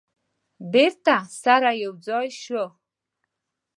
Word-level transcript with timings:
بیرته 0.71 1.17
سره 1.43 1.69
یو 1.83 1.93
ځای 2.07 2.27
شوه. 2.41 2.65